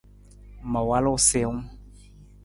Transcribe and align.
Ma 0.71 0.79
walu 0.87 1.13
siwung. 1.27 1.61